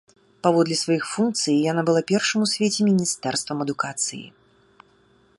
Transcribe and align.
Паводле 0.45 0.75
сваіх 0.83 1.03
функцый 1.15 1.55
яна 1.71 1.81
была 1.89 2.01
першым 2.11 2.39
у 2.45 2.47
свеце 2.53 2.81
міністэрствам 2.89 3.57
адукацыі. 3.67 4.23